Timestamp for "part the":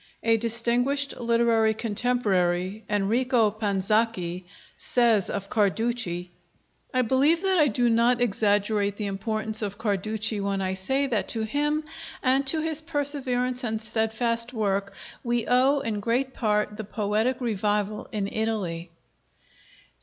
16.33-16.83